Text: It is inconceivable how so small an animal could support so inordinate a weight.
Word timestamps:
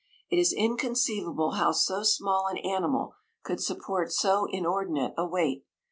It 0.31 0.39
is 0.39 0.51
inconceivable 0.51 1.51
how 1.51 1.73
so 1.73 2.01
small 2.01 2.47
an 2.47 2.57
animal 2.57 3.13
could 3.43 3.61
support 3.61 4.11
so 4.11 4.47
inordinate 4.49 5.13
a 5.15 5.27
weight. 5.27 5.63